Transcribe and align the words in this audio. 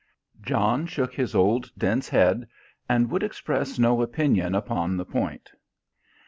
John 0.41 0.87
shook 0.87 1.13
his 1.13 1.35
old 1.35 1.69
dense 1.77 2.09
head, 2.09 2.47
and 2.89 3.11
would 3.11 3.21
express 3.21 3.77
no 3.77 4.01
opinion 4.01 4.55
upon 4.55 4.97
the 4.97 5.05
point. 5.05 5.51